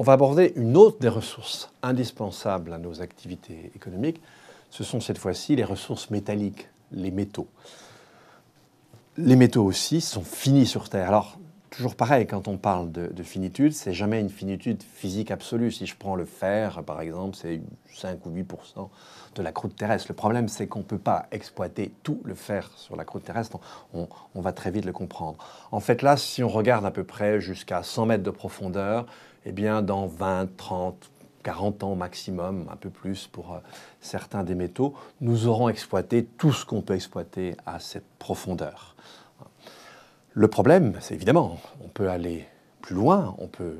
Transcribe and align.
on 0.00 0.02
va 0.02 0.14
aborder 0.14 0.54
une 0.56 0.78
autre 0.78 0.98
des 0.98 1.10
ressources 1.10 1.70
indispensables 1.82 2.72
à 2.72 2.78
nos 2.78 3.02
activités 3.02 3.70
économiques. 3.76 4.22
Ce 4.70 4.82
sont 4.82 4.98
cette 4.98 5.18
fois-ci 5.18 5.56
les 5.56 5.62
ressources 5.62 6.08
métalliques, 6.08 6.68
les 6.90 7.10
métaux. 7.10 7.48
Les 9.18 9.36
métaux 9.36 9.62
aussi 9.62 10.00
sont 10.00 10.22
finis 10.22 10.64
sur 10.64 10.88
Terre. 10.88 11.08
Alors, 11.08 11.38
toujours 11.70 11.94
pareil, 11.94 12.26
quand 12.26 12.48
on 12.48 12.56
parle 12.56 12.92
de, 12.92 13.06
de 13.06 13.22
finitude, 13.22 13.72
c'est 13.72 13.92
jamais 13.92 14.20
une 14.20 14.28
finitude 14.28 14.82
physique 14.82 15.30
absolue. 15.30 15.70
Si 15.70 15.86
je 15.86 15.96
prends 15.96 16.16
le 16.16 16.24
fer, 16.24 16.82
par 16.84 17.00
exemple, 17.00 17.36
c'est 17.36 17.60
5 17.94 18.26
ou 18.26 18.30
8% 18.30 18.88
de 19.36 19.42
la 19.42 19.52
croûte 19.52 19.76
terrestre. 19.76 20.06
Le 20.08 20.14
problème, 20.14 20.48
c'est 20.48 20.66
qu'on 20.66 20.80
ne 20.80 20.84
peut 20.84 20.98
pas 20.98 21.26
exploiter 21.30 21.92
tout 22.02 22.20
le 22.24 22.34
fer 22.34 22.70
sur 22.76 22.96
la 22.96 23.04
croûte 23.04 23.24
terrestre. 23.24 23.58
On, 23.94 24.08
on, 24.34 24.40
va 24.40 24.52
très 24.52 24.70
vite 24.70 24.84
le 24.84 24.92
comprendre. 24.92 25.38
En 25.70 25.80
fait, 25.80 26.02
là, 26.02 26.16
si 26.16 26.42
on 26.42 26.48
regarde 26.48 26.84
à 26.84 26.90
peu 26.90 27.04
près 27.04 27.40
jusqu'à 27.40 27.82
100 27.82 28.06
mètres 28.06 28.24
de 28.24 28.30
profondeur, 28.30 29.06
eh 29.46 29.52
bien, 29.52 29.82
dans 29.82 30.06
20, 30.06 30.56
30, 30.56 31.10
40 31.42 31.84
ans 31.84 31.94
maximum, 31.94 32.66
un 32.70 32.76
peu 32.76 32.90
plus 32.90 33.26
pour 33.26 33.54
euh, 33.54 33.58
certains 34.00 34.44
des 34.44 34.54
métaux, 34.54 34.94
nous 35.20 35.46
aurons 35.46 35.68
exploité 35.68 36.24
tout 36.24 36.52
ce 36.52 36.66
qu'on 36.66 36.82
peut 36.82 36.94
exploiter 36.94 37.56
à 37.66 37.78
cette 37.78 38.06
profondeur. 38.18 38.96
Le 40.32 40.48
problème, 40.48 40.94
c'est 41.00 41.14
évidemment, 41.14 41.58
on 41.84 41.88
peut 41.88 42.08
aller 42.08 42.46
plus 42.82 42.94
loin, 42.94 43.34
on 43.38 43.48
peut 43.48 43.76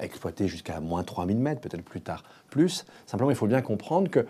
exploiter 0.00 0.46
jusqu'à 0.46 0.80
moins 0.80 1.02
3000 1.02 1.38
mètres, 1.38 1.60
peut-être 1.60 1.84
plus 1.84 2.00
tard 2.00 2.22
plus. 2.50 2.84
Simplement, 3.06 3.30
il 3.30 3.36
faut 3.36 3.46
bien 3.46 3.62
comprendre 3.62 4.10
que 4.10 4.26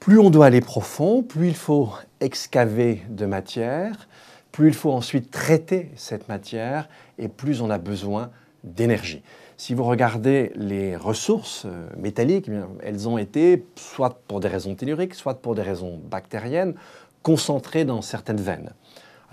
plus 0.00 0.18
on 0.18 0.28
doit 0.28 0.46
aller 0.46 0.60
profond, 0.60 1.22
plus 1.22 1.48
il 1.48 1.54
faut 1.54 1.88
excaver 2.20 3.02
de 3.08 3.24
matière, 3.24 4.06
plus 4.52 4.68
il 4.68 4.74
faut 4.74 4.92
ensuite 4.92 5.30
traiter 5.30 5.90
cette 5.96 6.28
matière 6.28 6.88
et 7.18 7.28
plus 7.28 7.62
on 7.62 7.70
a 7.70 7.78
besoin 7.78 8.30
d'énergie. 8.64 9.22
Si 9.56 9.72
vous 9.72 9.84
regardez 9.84 10.52
les 10.56 10.96
ressources 10.96 11.64
euh, 11.64 11.88
métalliques, 11.96 12.50
eh 12.50 12.60
elles 12.82 13.08
ont 13.08 13.18
été, 13.18 13.64
soit 13.76 14.20
pour 14.26 14.40
des 14.40 14.48
raisons 14.48 14.74
telluriques, 14.74 15.14
soit 15.14 15.40
pour 15.40 15.54
des 15.54 15.62
raisons 15.62 16.00
bactériennes, 16.10 16.74
concentrées 17.22 17.84
dans 17.84 18.02
certaines 18.02 18.40
veines. 18.40 18.74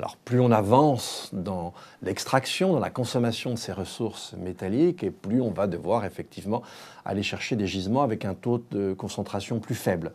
Alors 0.02 0.18
plus 0.18 0.40
on 0.40 0.50
avance 0.50 1.30
dans 1.32 1.74
l'extraction, 2.02 2.74
dans 2.74 2.80
la 2.80 2.90
consommation 2.90 3.52
de 3.52 3.60
ces 3.60 3.72
ressources 3.72 4.34
métalliques, 4.34 5.04
et 5.04 5.12
plus 5.12 5.42
on 5.42 5.52
va 5.52 5.68
devoir 5.68 6.06
effectivement 6.06 6.64
aller 7.06 7.22
chercher 7.22 7.56
des 7.56 7.68
gisements 7.68 8.02
avec 8.02 8.26
un 8.26 8.34
taux 8.34 8.64
de 8.72 8.94
concentration 8.94 9.60
plus 9.60 9.76
faible. 9.76 10.12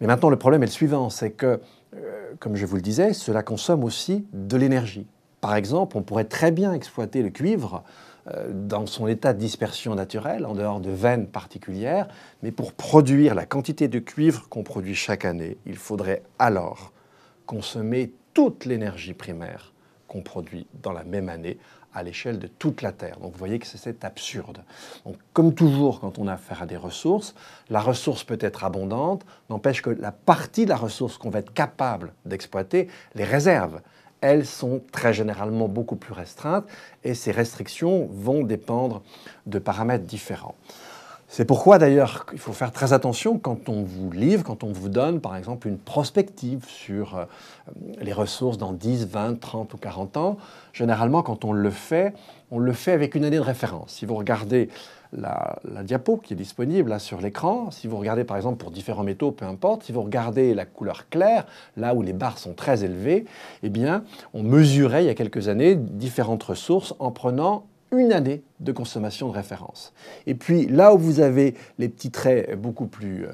Mais 0.00 0.08
maintenant 0.08 0.30
le 0.30 0.36
problème 0.36 0.64
est 0.64 0.66
le 0.66 0.72
suivant, 0.72 1.10
c'est 1.10 1.30
que, 1.30 1.60
euh, 1.94 2.32
comme 2.40 2.56
je 2.56 2.66
vous 2.66 2.74
le 2.74 2.82
disais, 2.82 3.12
cela 3.12 3.44
consomme 3.44 3.84
aussi 3.84 4.26
de 4.32 4.56
l'énergie. 4.56 5.06
Par 5.40 5.54
exemple, 5.54 5.96
on 5.96 6.02
pourrait 6.02 6.24
très 6.24 6.50
bien 6.50 6.72
exploiter 6.72 7.22
le 7.22 7.30
cuivre 7.30 7.84
euh, 8.34 8.50
dans 8.52 8.86
son 8.86 9.06
état 9.06 9.32
de 9.32 9.38
dispersion 9.38 9.94
naturelle, 9.94 10.44
en 10.44 10.54
dehors 10.54 10.80
de 10.80 10.90
veines 10.90 11.28
particulières, 11.28 12.08
mais 12.42 12.50
pour 12.50 12.72
produire 12.72 13.36
la 13.36 13.46
quantité 13.46 13.86
de 13.86 14.00
cuivre 14.00 14.48
qu'on 14.48 14.64
produit 14.64 14.96
chaque 14.96 15.24
année, 15.24 15.56
il 15.66 15.76
faudrait 15.76 16.24
alors 16.40 16.90
consommer 17.46 18.10
toute 18.34 18.64
l'énergie 18.64 19.14
primaire 19.14 19.72
qu'on 20.08 20.22
produit 20.22 20.66
dans 20.82 20.92
la 20.92 21.04
même 21.04 21.28
année 21.28 21.58
à 21.94 22.02
l'échelle 22.02 22.38
de 22.38 22.48
toute 22.48 22.82
la 22.82 22.92
Terre. 22.92 23.18
Donc 23.20 23.32
vous 23.32 23.38
voyez 23.38 23.58
que 23.58 23.66
c'est 23.66 24.04
absurde. 24.04 24.62
Donc 25.06 25.16
comme 25.32 25.54
toujours 25.54 26.00
quand 26.00 26.18
on 26.18 26.26
a 26.26 26.34
affaire 26.34 26.62
à 26.62 26.66
des 26.66 26.76
ressources, 26.76 27.34
la 27.70 27.80
ressource 27.80 28.24
peut 28.24 28.38
être 28.40 28.64
abondante, 28.64 29.24
n'empêche 29.48 29.80
que 29.80 29.90
la 29.90 30.12
partie 30.12 30.64
de 30.64 30.70
la 30.70 30.76
ressource 30.76 31.16
qu'on 31.16 31.30
va 31.30 31.38
être 31.38 31.54
capable 31.54 32.12
d'exploiter, 32.26 32.88
les 33.14 33.24
réserves, 33.24 33.80
elles 34.20 34.46
sont 34.46 34.82
très 34.90 35.12
généralement 35.12 35.68
beaucoup 35.68 35.96
plus 35.96 36.12
restreintes 36.12 36.66
et 37.04 37.14
ces 37.14 37.30
restrictions 37.30 38.08
vont 38.10 38.42
dépendre 38.42 39.02
de 39.46 39.58
paramètres 39.58 40.06
différents. 40.06 40.56
C'est 41.36 41.44
pourquoi 41.44 41.78
d'ailleurs 41.78 42.26
il 42.32 42.38
faut 42.38 42.52
faire 42.52 42.70
très 42.70 42.92
attention 42.92 43.40
quand 43.40 43.68
on 43.68 43.82
vous 43.82 44.12
livre, 44.12 44.44
quand 44.44 44.62
on 44.62 44.70
vous 44.70 44.88
donne 44.88 45.20
par 45.20 45.34
exemple 45.34 45.66
une 45.66 45.78
prospective 45.78 46.64
sur 46.68 47.18
euh, 47.18 47.24
les 48.00 48.12
ressources 48.12 48.56
dans 48.56 48.72
10, 48.72 49.08
20, 49.08 49.40
30 49.40 49.74
ou 49.74 49.76
40 49.76 50.16
ans. 50.16 50.36
Généralement 50.72 51.24
quand 51.24 51.44
on 51.44 51.52
le 51.52 51.70
fait, 51.70 52.14
on 52.52 52.60
le 52.60 52.72
fait 52.72 52.92
avec 52.92 53.16
une 53.16 53.24
année 53.24 53.38
de 53.38 53.42
référence. 53.42 53.94
Si 53.94 54.06
vous 54.06 54.14
regardez 54.14 54.68
la, 55.10 55.58
diapo 55.82 56.18
qui 56.18 56.34
est 56.34 56.36
disponible 56.36 56.90
là 56.90 57.00
sur 57.00 57.20
l'écran, 57.20 57.72
si 57.72 57.88
vous 57.88 57.96
regardez 57.96 58.22
par 58.22 58.36
exemple 58.36 58.58
pour 58.58 58.70
différents 58.70 59.02
métaux, 59.02 59.32
peu 59.32 59.44
importe, 59.44 59.82
si 59.82 59.90
vous 59.90 60.02
regardez 60.02 60.54
la 60.54 60.66
couleur 60.66 61.08
claire, 61.08 61.46
là 61.76 61.96
où 61.96 62.02
les 62.02 62.12
barres 62.12 62.38
sont 62.38 62.54
très 62.54 62.84
élevées, 62.84 63.24
eh 63.64 63.70
bien 63.70 64.04
on 64.34 64.44
mesurait 64.44 65.02
il 65.02 65.08
y 65.08 65.10
a 65.10 65.14
quelques 65.14 65.48
années 65.48 65.74
différentes 65.74 66.44
ressources 66.44 66.94
en 67.00 67.10
prenant 67.10 67.64
une 67.92 68.12
année 68.12 68.42
de 68.60 68.72
consommation 68.72 69.28
de 69.28 69.34
référence. 69.34 69.92
Et 70.26 70.34
puis 70.34 70.66
là 70.66 70.94
où 70.94 70.98
vous 70.98 71.20
avez 71.20 71.54
les 71.78 71.88
petits 71.88 72.10
traits 72.10 72.60
beaucoup 72.60 72.86
plus 72.86 73.24
euh, 73.24 73.32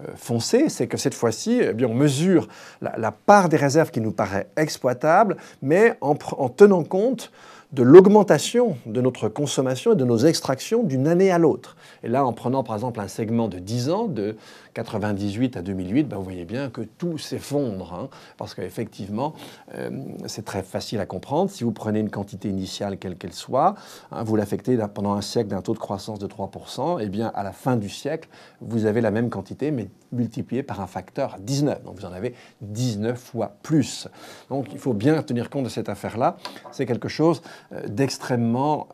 euh, 0.00 0.12
foncés, 0.16 0.68
c'est 0.68 0.86
que 0.86 0.96
cette 0.96 1.14
fois-ci, 1.14 1.60
eh 1.62 1.72
bien, 1.72 1.88
on 1.88 1.94
mesure 1.94 2.48
la, 2.80 3.12
part 3.12 3.48
des 3.48 3.56
réserves 3.56 3.90
qui 3.90 4.00
nous 4.00 4.12
paraît 4.12 4.48
exploitable, 4.56 5.36
mais 5.62 5.96
en, 6.00 6.16
en 6.36 6.48
tenant 6.48 6.84
compte 6.84 7.30
de 7.72 7.82
l'augmentation 7.82 8.76
de 8.84 9.00
notre 9.00 9.28
consommation 9.28 9.92
et 9.92 9.96
de 9.96 10.04
nos 10.04 10.18
extractions 10.18 10.82
d'une 10.82 11.08
année 11.08 11.30
à 11.30 11.38
l'autre. 11.38 11.76
Et 12.02 12.08
là, 12.08 12.26
en 12.26 12.32
prenant 12.34 12.62
par 12.62 12.74
exemple 12.74 13.00
un 13.00 13.08
segment 13.08 13.48
de 13.48 13.58
10 13.58 13.90
ans, 13.90 14.06
de 14.08 14.36
98 14.74 15.56
à 15.56 15.62
2008, 15.62 16.04
ben, 16.04 16.16
vous 16.16 16.22
voyez 16.24 16.44
bien 16.44 16.70
que 16.70 16.80
tout 16.82 17.18
s'effondre, 17.18 17.92
hein, 17.92 18.08
parce 18.36 18.54
qu'effectivement, 18.54 19.34
euh, 19.74 19.90
c'est 20.26 20.44
très 20.44 20.62
facile 20.62 21.00
à 21.00 21.06
comprendre. 21.06 21.50
Si 21.50 21.64
vous 21.64 21.72
prenez 21.72 22.00
une 22.00 22.10
quantité 22.10 22.48
initiale, 22.48 22.98
quelle 22.98 23.16
qu'elle 23.16 23.32
soit, 23.32 23.74
hein, 24.10 24.22
vous 24.22 24.36
l'affectez 24.36 24.78
pendant 24.94 25.14
un 25.14 25.20
siècle 25.20 25.50
d'un 25.50 25.62
taux 25.62 25.74
de 25.74 25.78
croissance 25.78 26.18
de 26.18 26.26
3%, 26.26 27.00
et 27.00 27.04
eh 27.04 27.08
bien 27.08 27.30
à 27.34 27.42
la 27.42 27.52
fin 27.52 27.76
du 27.76 27.88
siècle, 27.88 28.28
vous 28.60 28.86
avez 28.86 29.00
la 29.00 29.10
même 29.10 29.30
quantité, 29.30 29.70
mais 29.70 29.88
multipliée 30.12 30.62
par 30.62 30.80
un 30.80 30.86
facteur 30.86 31.36
19. 31.40 31.84
Donc 31.84 31.98
vous 31.98 32.06
en 32.06 32.12
avez 32.12 32.34
19 32.60 33.18
fois 33.18 33.56
plus. 33.62 34.08
Donc 34.48 34.68
il 34.72 34.78
faut 34.78 34.92
bien 34.92 35.22
tenir 35.22 35.50
compte 35.50 35.64
de 35.64 35.68
cette 35.68 35.88
affaire-là. 35.88 36.36
C'est 36.70 36.86
quelque 36.86 37.08
chose 37.08 37.42
euh, 37.72 37.86
d'extrêmement 37.88 38.88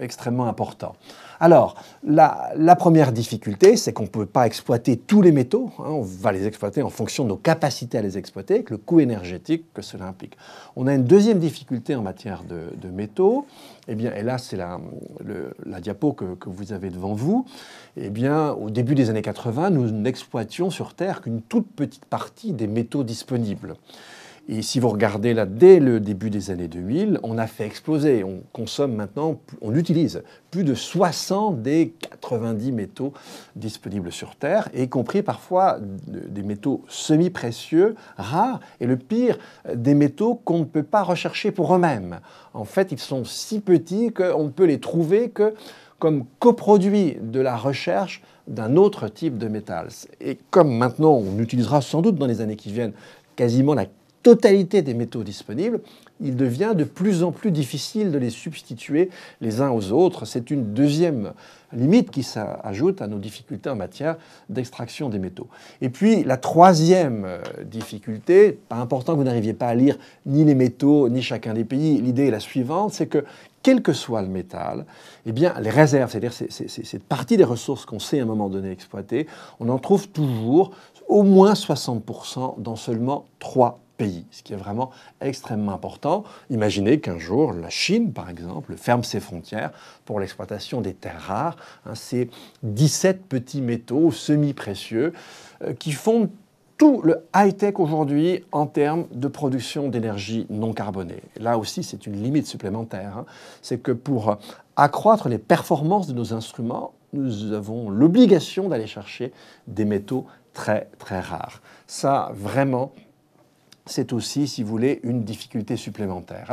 extrêmement 0.00 0.46
important. 0.46 0.94
Alors, 1.42 1.74
la, 2.04 2.76
première 2.76 3.12
difficulté, 3.12 3.76
c'est 3.76 3.94
qu'on 3.94 4.02
ne 4.02 4.08
peut 4.08 4.26
pas 4.26 4.46
exploiter 4.46 4.98
tous 4.98 5.22
les 5.22 5.32
métaux. 5.32 5.70
Hein. 5.78 5.84
on 5.88 6.02
va 6.02 6.32
les 6.32 6.46
exploiter 6.46 6.82
en 6.82 6.90
fonction 6.90 7.24
de 7.24 7.30
nos 7.30 7.36
capacités 7.36 7.96
à 7.96 8.02
les 8.02 8.18
exploiter, 8.18 8.54
avec 8.54 8.70
le 8.70 8.76
coût 8.76 9.00
énergétique 9.00 9.64
que 9.72 9.80
cela 9.80 10.06
implique. 10.06 10.36
On 10.76 10.86
a 10.86 10.94
une 10.94 11.04
deuxième 11.04 11.38
difficulté 11.38 11.94
en 11.94 12.02
matière 12.02 12.42
de, 12.44 12.88
métaux. 12.90 13.46
Eh 13.88 13.94
bien, 13.94 14.14
et 14.14 14.22
là, 14.22 14.36
c'est 14.36 14.56
la, 14.56 14.78
la, 15.64 15.80
diapo 15.80 16.12
que, 16.12 16.34
que, 16.34 16.50
vous 16.50 16.72
avez 16.72 16.90
devant 16.90 17.14
vous. 17.14 17.46
Eh 17.96 18.10
bien, 18.10 18.50
au 18.52 18.68
début 18.68 18.94
des 18.94 19.08
années 19.08 19.22
80, 19.22 19.70
nous 19.70 19.90
n'exploitions 19.90 20.68
sur 20.68 20.92
Terre 20.92 21.22
qu'une 21.22 21.40
toute 21.40 21.68
petite 21.70 22.04
partie 22.04 22.52
des 22.52 22.66
métaux 22.66 23.02
disponibles. 23.02 23.76
Et 24.48 24.62
si 24.62 24.80
vous 24.80 24.88
regardez 24.88 25.32
là, 25.32 25.46
dès 25.46 25.78
le 25.78 26.00
début 26.00 26.30
des 26.30 26.50
années 26.50 26.66
2000, 26.66 27.20
on 27.22 27.38
a 27.38 27.46
fait 27.46 27.64
exploser. 27.64 28.24
On 28.24 28.42
consomme 28.52 28.94
maintenant, 28.94 29.40
on 29.60 29.74
utilise 29.74 30.22
plus 30.50 30.64
de 30.64 30.74
60 30.74 31.62
des 31.62 31.94
90 32.20 32.72
métaux 32.72 33.12
disponibles 33.54 34.10
sur 34.10 34.34
Terre, 34.34 34.68
y 34.74 34.88
compris 34.88 35.22
parfois 35.22 35.78
des 36.06 36.42
métaux 36.42 36.82
semi-précieux, 36.88 37.94
rares, 38.16 38.60
et 38.80 38.86
le 38.86 38.96
pire, 38.96 39.38
des 39.72 39.94
métaux 39.94 40.34
qu'on 40.34 40.60
ne 40.60 40.64
peut 40.64 40.82
pas 40.82 41.02
rechercher 41.02 41.52
pour 41.52 41.74
eux-mêmes. 41.74 42.20
En 42.52 42.64
fait, 42.64 42.90
ils 42.90 42.98
sont 42.98 43.24
si 43.24 43.60
petits 43.60 44.10
qu'on 44.12 44.44
ne 44.44 44.50
peut 44.50 44.64
les 44.64 44.80
trouver 44.80 45.30
que 45.30 45.54
comme 46.00 46.24
coproduits 46.38 47.18
de 47.20 47.40
la 47.40 47.56
recherche 47.56 48.22
d'un 48.48 48.76
autre 48.76 49.06
type 49.08 49.38
de 49.38 49.46
métal. 49.46 49.88
Et 50.20 50.38
comme 50.50 50.76
maintenant 50.76 51.12
on 51.12 51.38
utilisera 51.38 51.82
sans 51.82 52.02
doute 52.02 52.16
dans 52.16 52.26
les 52.26 52.40
années 52.40 52.56
qui 52.56 52.72
viennent 52.72 52.94
quasiment 53.36 53.74
la 53.74 53.86
totalité 54.22 54.82
des 54.82 54.94
métaux 54.94 55.24
disponibles, 55.24 55.80
il 56.20 56.36
devient 56.36 56.72
de 56.76 56.84
plus 56.84 57.22
en 57.22 57.32
plus 57.32 57.50
difficile 57.50 58.12
de 58.12 58.18
les 58.18 58.30
substituer 58.30 59.08
les 59.40 59.62
uns 59.62 59.70
aux 59.70 59.92
autres. 59.92 60.26
C'est 60.26 60.50
une 60.50 60.74
deuxième 60.74 61.32
limite 61.72 62.10
qui 62.10 62.22
s'ajoute 62.22 63.00
à 63.00 63.06
nos 63.06 63.18
difficultés 63.18 63.70
en 63.70 63.76
matière 63.76 64.16
d'extraction 64.48 65.08
des 65.08 65.18
métaux. 65.18 65.48
Et 65.80 65.88
puis 65.88 66.22
la 66.24 66.36
troisième 66.36 67.24
euh, 67.24 67.38
difficulté, 67.64 68.58
pas 68.68 68.76
important 68.76 69.12
que 69.12 69.18
vous 69.18 69.24
n'arriviez 69.24 69.54
pas 69.54 69.68
à 69.68 69.74
lire 69.74 69.96
ni 70.26 70.44
les 70.44 70.54
métaux 70.54 71.08
ni 71.08 71.22
chacun 71.22 71.54
des 71.54 71.64
pays, 71.64 72.00
l'idée 72.00 72.26
est 72.26 72.30
la 72.30 72.40
suivante, 72.40 72.92
c'est 72.92 73.06
que 73.06 73.24
quel 73.62 73.82
que 73.82 73.92
soit 73.92 74.22
le 74.22 74.28
métal, 74.28 74.86
eh 75.26 75.32
bien, 75.32 75.54
les 75.60 75.70
réserves, 75.70 76.10
c'est-à-dire 76.10 76.32
cette 76.32 77.04
partie 77.04 77.36
des 77.36 77.44
ressources 77.44 77.84
qu'on 77.84 77.98
sait 77.98 78.18
à 78.20 78.22
un 78.22 78.26
moment 78.26 78.48
donné 78.48 78.70
exploiter, 78.70 79.26
on 79.60 79.68
en 79.68 79.78
trouve 79.78 80.08
toujours 80.08 80.70
au 81.08 81.22
moins 81.22 81.52
60% 81.52 82.60
dans 82.60 82.76
seulement 82.76 83.26
ce 84.30 84.42
qui 84.42 84.52
est 84.52 84.56
vraiment 84.56 84.90
extrêmement 85.20 85.72
important. 85.72 86.24
Imaginez 86.48 87.00
qu'un 87.00 87.18
jour, 87.18 87.52
la 87.52 87.70
Chine, 87.70 88.12
par 88.12 88.30
exemple, 88.30 88.74
ferme 88.76 89.04
ses 89.04 89.20
frontières 89.20 89.70
pour 90.04 90.20
l'exploitation 90.20 90.80
des 90.80 90.94
terres 90.94 91.20
rares, 91.20 91.56
hein, 91.86 91.94
ces 91.94 92.30
17 92.62 93.26
petits 93.26 93.62
métaux 93.62 94.10
semi-précieux 94.10 95.12
euh, 95.62 95.74
qui 95.74 95.92
font 95.92 96.30
tout 96.78 97.02
le 97.02 97.26
high-tech 97.36 97.74
aujourd'hui 97.78 98.42
en 98.52 98.66
termes 98.66 99.04
de 99.12 99.28
production 99.28 99.90
d'énergie 99.90 100.46
non 100.48 100.72
carbonée. 100.72 101.22
Là 101.38 101.58
aussi, 101.58 101.82
c'est 101.82 102.06
une 102.06 102.22
limite 102.22 102.46
supplémentaire. 102.46 103.18
Hein. 103.18 103.26
C'est 103.60 103.82
que 103.82 103.92
pour 103.92 104.38
accroître 104.76 105.28
les 105.28 105.36
performances 105.36 106.06
de 106.06 106.14
nos 106.14 106.32
instruments, 106.32 106.94
nous 107.12 107.52
avons 107.52 107.90
l'obligation 107.90 108.70
d'aller 108.70 108.86
chercher 108.86 109.32
des 109.66 109.84
métaux 109.84 110.26
très 110.54 110.88
très 110.98 111.20
rares. 111.20 111.60
Ça, 111.86 112.30
vraiment, 112.34 112.92
c'est 113.86 114.12
aussi, 114.12 114.46
si 114.46 114.62
vous 114.62 114.70
voulez, 114.70 115.00
une 115.02 115.24
difficulté 115.24 115.76
supplémentaire. 115.76 116.46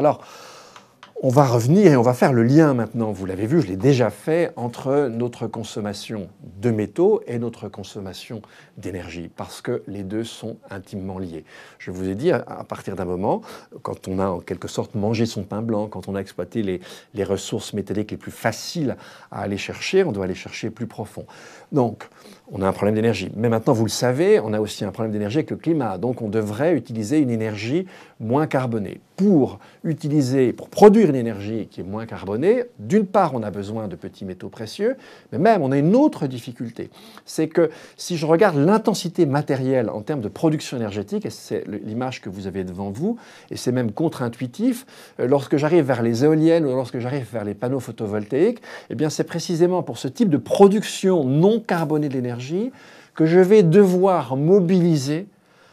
On 1.23 1.29
va 1.29 1.45
revenir 1.45 1.91
et 1.91 1.97
on 1.97 2.03
va 2.03 2.13
faire 2.13 2.31
le 2.31 2.43
lien 2.43 2.75
maintenant, 2.75 3.11
vous 3.11 3.25
l'avez 3.25 3.47
vu, 3.47 3.61
je 3.61 3.67
l'ai 3.67 3.75
déjà 3.75 4.11
fait, 4.11 4.51
entre 4.55 5.09
notre 5.11 5.47
consommation 5.47 6.29
de 6.61 6.69
métaux 6.69 7.21
et 7.25 7.39
notre 7.39 7.69
consommation 7.69 8.43
d'énergie, 8.77 9.29
parce 9.35 9.61
que 9.61 9.81
les 9.87 10.03
deux 10.03 10.23
sont 10.23 10.57
intimement 10.69 11.17
liés. 11.17 11.43
Je 11.79 11.89
vous 11.89 12.07
ai 12.07 12.13
dit, 12.13 12.31
à 12.31 12.63
partir 12.67 12.95
d'un 12.95 13.05
moment, 13.05 13.41
quand 13.81 14.07
on 14.07 14.19
a 14.19 14.27
en 14.27 14.39
quelque 14.39 14.67
sorte 14.67 14.93
mangé 14.93 15.25
son 15.25 15.41
pain 15.41 15.63
blanc, 15.63 15.87
quand 15.87 16.07
on 16.07 16.15
a 16.15 16.19
exploité 16.19 16.61
les, 16.61 16.81
les 17.15 17.23
ressources 17.23 17.73
métalliques 17.73 18.11
les 18.11 18.17
plus 18.17 18.31
faciles 18.31 18.95
à 19.31 19.41
aller 19.41 19.57
chercher, 19.57 20.03
on 20.03 20.11
doit 20.11 20.25
aller 20.25 20.35
chercher 20.35 20.69
plus 20.69 20.87
profond. 20.87 21.25
Donc, 21.71 22.07
on 22.51 22.61
a 22.61 22.67
un 22.67 22.71
problème 22.71 22.95
d'énergie. 22.95 23.29
Mais 23.35 23.49
maintenant, 23.49 23.73
vous 23.73 23.85
le 23.85 23.89
savez, 23.89 24.39
on 24.39 24.53
a 24.53 24.59
aussi 24.59 24.85
un 24.85 24.91
problème 24.91 25.11
d'énergie 25.11 25.39
avec 25.39 25.51
le 25.51 25.57
climat. 25.57 25.97
Donc, 25.97 26.21
on 26.21 26.29
devrait 26.29 26.75
utiliser 26.75 27.19
une 27.19 27.29
énergie 27.29 27.87
moins 28.19 28.47
carbonée. 28.47 29.01
Pour 29.17 29.59
utiliser, 29.83 30.53
pour 30.53 30.69
produire 30.69 31.06
une 31.07 31.15
énergie 31.15 31.67
qui 31.67 31.81
est 31.81 31.83
moins 31.83 32.05
carbonée, 32.05 32.63
d'une 32.79 33.05
part, 33.05 33.33
on 33.33 33.43
a 33.43 33.51
besoin 33.51 33.87
de 33.87 33.95
petits 33.95 34.25
métaux 34.25 34.49
précieux, 34.49 34.95
mais 35.31 35.37
même, 35.37 35.61
on 35.61 35.71
a 35.71 35.77
une 35.77 35.95
autre 35.95 36.27
difficulté. 36.27 36.89
C'est 37.25 37.47
que 37.47 37.69
si 37.95 38.17
je 38.17 38.25
regarde 38.25 38.57
l'intensité 38.57 39.25
matérielle 39.25 39.89
en 39.89 40.01
termes 40.01 40.21
de 40.21 40.27
production 40.27 40.77
énergétique, 40.77 41.25
et 41.25 41.29
c'est 41.29 41.63
l'image 41.67 42.21
que 42.21 42.29
vous 42.29 42.47
avez 42.47 42.63
devant 42.63 42.91
vous, 42.91 43.17
et 43.51 43.57
c'est 43.57 43.71
même 43.71 43.91
contre-intuitif, 43.91 44.85
euh, 45.19 45.27
lorsque 45.27 45.57
j'arrive 45.57 45.85
vers 45.85 46.01
les 46.03 46.23
éoliennes 46.23 46.65
ou 46.65 46.69
lorsque 46.69 46.99
j'arrive 46.99 47.27
vers 47.31 47.43
les 47.43 47.53
panneaux 47.53 47.79
photovoltaïques, 47.79 48.61
eh 48.89 48.95
bien, 48.95 49.09
c'est 49.09 49.23
précisément 49.23 49.83
pour 49.83 49.97
ce 49.97 50.07
type 50.07 50.29
de 50.29 50.37
production 50.37 51.23
non 51.23 51.59
carbonée 51.59 52.09
d'énergie 52.09 52.71
que 53.15 53.25
je 53.25 53.39
vais 53.39 53.63
devoir 53.63 54.37
mobiliser 54.37 55.27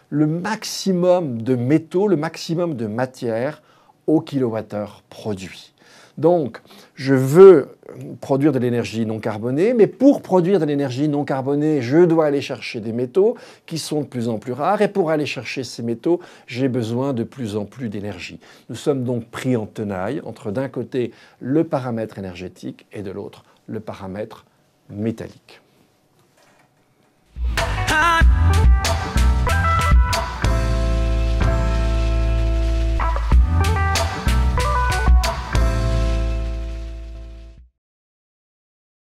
le 0.08 0.26
maximum 0.26 1.42
de 1.42 1.56
métaux, 1.56 2.08
le 2.08 2.16
maximum 2.16 2.74
de 2.74 2.86
matière 2.86 3.62
au 4.06 4.20
kilowattheure 4.20 5.02
produit. 5.08 5.74
Donc, 6.16 6.60
je 6.94 7.14
veux 7.14 7.76
produire 8.20 8.52
de 8.52 8.58
l'énergie 8.58 9.04
non 9.04 9.18
carbonée, 9.18 9.74
mais 9.74 9.88
pour 9.88 10.22
produire 10.22 10.60
de 10.60 10.64
l'énergie 10.64 11.08
non 11.08 11.24
carbonée, 11.24 11.82
je 11.82 12.04
dois 12.04 12.26
aller 12.26 12.40
chercher 12.40 12.80
des 12.80 12.92
métaux 12.92 13.36
qui 13.66 13.78
sont 13.78 14.02
de 14.02 14.06
plus 14.06 14.28
en 14.28 14.38
plus 14.38 14.52
rares, 14.52 14.80
et 14.80 14.88
pour 14.88 15.10
aller 15.10 15.26
chercher 15.26 15.64
ces 15.64 15.82
métaux, 15.82 16.20
j'ai 16.46 16.68
besoin 16.68 17.12
de 17.14 17.24
plus 17.24 17.56
en 17.56 17.64
plus 17.64 17.88
d'énergie. 17.88 18.38
Nous 18.68 18.76
sommes 18.76 19.02
donc 19.02 19.24
pris 19.26 19.56
en 19.56 19.66
tenaille 19.66 20.20
entre 20.24 20.52
d'un 20.52 20.68
côté 20.68 21.10
le 21.40 21.64
paramètre 21.64 22.18
énergétique 22.18 22.86
et 22.92 23.02
de 23.02 23.10
l'autre 23.10 23.44
le 23.66 23.80
paramètre 23.80 24.44
métallique. 24.90 25.63